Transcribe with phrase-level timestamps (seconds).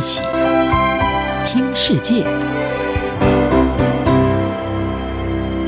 [0.00, 0.22] 一起
[1.44, 2.24] 听世界，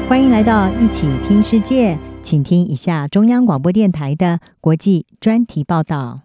[0.09, 6.23] 欢迎来到一起听世界，请听一下中央广播电台的国际专题报道。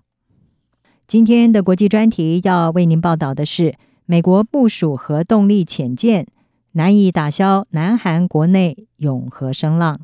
[1.06, 3.76] 今天的国际专题要为您报道的是：
[4.06, 6.28] 美国部署核动力潜舰，
[6.72, 10.00] 难以打消南韩国内拥核声浪。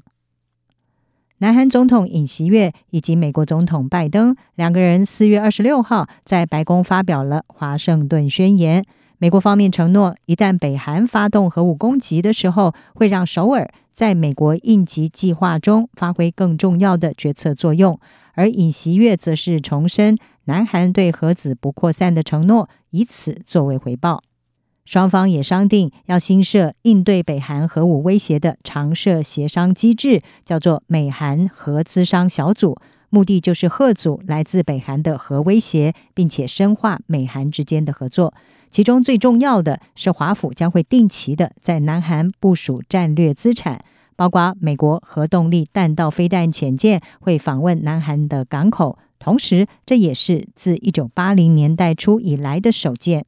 [1.43, 8.85] 南韩总统尹锡悦以及美国总统拜登两个人四月二十六号在白宫发表了华盛顿宣言。
[9.17, 17.99] 美国方面承诺，一旦北韩发动核武攻击的时候，会让首尔在美国应急计划中发挥更重要的决策作用。
[18.35, 24.23] 而尹锡悦则是重申南韩对核子不扩散的承诺，以此作为回报。
[24.85, 32.77] 双方也商定要新设应对北韩核武威胁的常设协商机制，叫做美韩核资商小组，
[33.09, 38.33] 目的就是贺阻来自北韩的核威胁，并且深化美韩之间的合作。
[38.69, 43.85] 其中最重要的是，华府将会定期的在南韩部署战略资产，
[44.15, 53.25] 包括美国核动力弹道飞弹潜舰会访问南韩的港口，同时这也是自一九八零年代初以来的首见。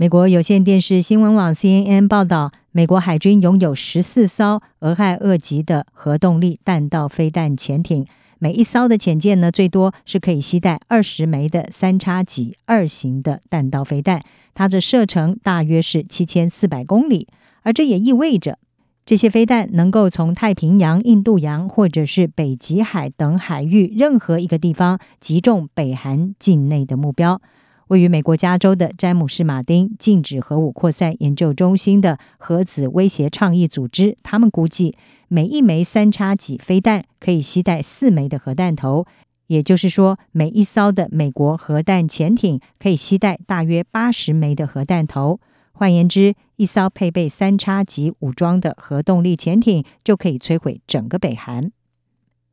[0.00, 8.06] 美国有线电视新闻网 CNN 报道，美国海军拥有十四艘俄亥俄级的核动力弹道飞弹潜艇，
[8.38, 14.22] 每一艘的潜舰呢，最多是可以携带二十枚的三叉戟二型的弹道飞弹，
[14.54, 17.26] 它的射程大约是七千四百公里，
[17.64, 18.60] 而这也意味着
[19.04, 27.42] 这些飞弹能够从太平洋、印度洋或者是北极海等海域任何一个地方击中北韩境内的目标。
[27.88, 34.94] 位于美国加州的詹姆士·马丁禁止核武扩散研究中心的核子威胁倡议组织，他们估计
[35.28, 39.06] 每一枚三叉戟飞弹可以携带四枚的核弹头，
[39.46, 45.40] 也就是说，每一艘的美国核弹潜艇可以携带大约八十枚的核弹头。
[45.72, 51.70] 换言之，一艘配备三叉戟武装的核动力潜艇就可以摧毁整个北韩。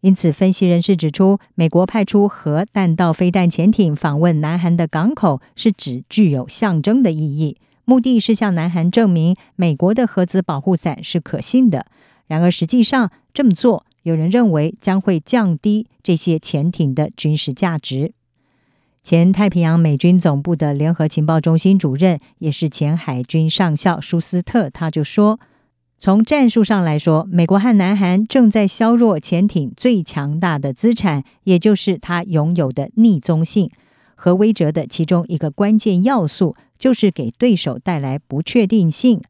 [0.01, 11.87] 因此，分析人士指出，美国派出核弹道飞弹潜艇访问南韩的港口，是指具有象征的意义，目的是向南韩证明美国的核子保护伞是可信的。
[12.27, 18.13] 然而，实际上这么做，有人认为将会降低这些潜艇的军事价值。
[19.01, 25.39] 前太平洋美军总部的联合情报中心主任，也是前海军上校舒斯特，他就说。
[25.97, 33.71] 从战术上来说，美国和南韩正在削弱潜艇最强大的资产，也就是它拥有的匿踪性。
[34.13, 39.21] 和威慑的其中一个关键要素，就是给对手带来不确定性。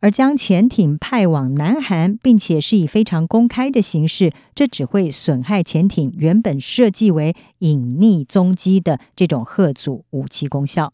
[0.00, 10.92] 而将潜艇派往南韩，并且是以非常公开的形式，这只会损害潜艇原本设计为隐匿踪迹的这种核阻武器功效。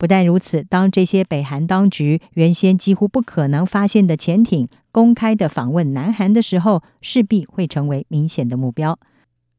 [0.00, 8.98] 不但如此，当这些北韩当局原先几乎不可能发现的潜艇公开的访问南韩的时候，势必会成为明显的目标。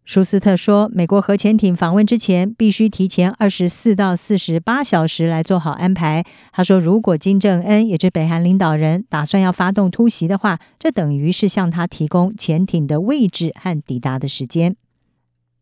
[0.04, 6.26] 舒斯特说，美国核潜艇访问之前，必须提前二十四到四十八小时来做好安排。
[6.52, 14.76] 他说，如果金正恩也是北韩领导人打算要发动突袭的话，这等于是向他提供潜艇的位置和抵达的时间。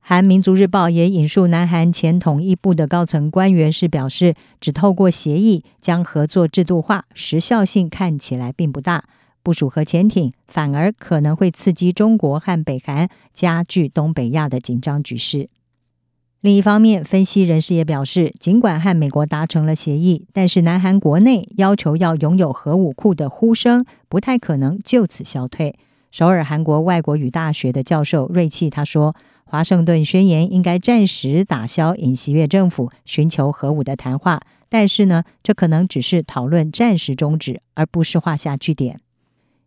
[0.02, 9.04] 韩民族日报也引述南韩前统一部的高层官员是表示，只透过协议将合作制度化，时效性看起来并不大。
[9.44, 15.48] 部署核潜艇反而可能会刺激中国和北韩，加剧东北亚的紧张局势。
[16.42, 25.76] 另一方面，分析人士也表示，尽管和美国达成了协议，但是南韩国内要求要拥有核武库的呼声不太可能就此消退。
[26.12, 29.16] 首尔韩国外国语大学的教授瑞气他说。
[29.52, 39.00] 华盛顿宣言应该暂时打消尹锡悦政府寻求核武的谈话，但是呢，这可能只是讨论暂时终止，而不是画下句点。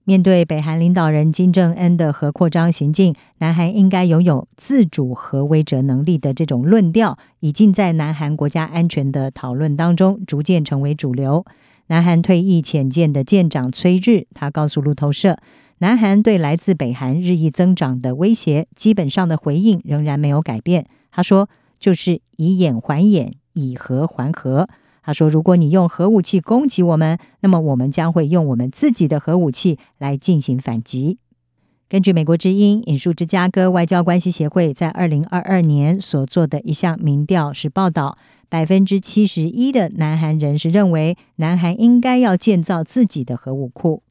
[0.04, 11.44] 面对北韩领导人金正恩的核扩张行径，南韩应该拥有自主核威慑能力的这种论调，已经在南韩国家安全的讨论当中逐渐成为主流。
[11.88, 15.38] 南韩退役潜舰的舰长崔日，他告诉路透社。
[15.82, 20.86] 南韩对来自北韩日益增长的威胁，基本上的回应仍然没有改变。
[21.10, 21.48] 他说
[21.80, 24.68] ：“就是以眼还眼，以核还核。”
[25.02, 31.18] 他说：“如果你用核武器攻击我们，那么我们将会用我们自己的核武器来进行反击。”
[31.90, 38.16] 根据美国之音引述芝加哥外交关系协会在二零二二年所做的一项民调是报道，
[38.48, 44.04] 百分之七十一的南韩人是认为南韩应该要建造自己的核武库。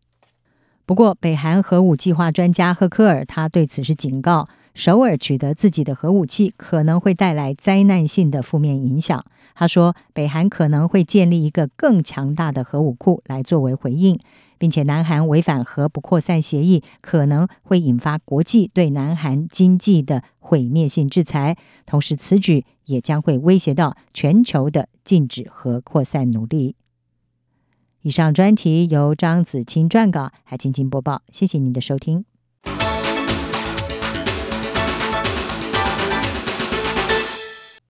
[0.92, 9.24] 不过，北韩核武计划专家赫克尔他对此是警告：首尔取得自己的核武器可能会带来灾难性的负面影响。
[9.56, 14.20] 他说，北韩可能会建立一个更强大的核武库来作为回应，
[14.58, 21.56] 并且南韩违反核不扩散协议，可能会引发国际对南韩经济的毁灭性制裁。
[21.86, 26.76] 同时，此举也将会威胁到全球的禁止核扩散努力。
[28.04, 31.22] 以上专题由张子清撰稿，还青青播报。
[31.32, 32.26] 谢谢您的收听。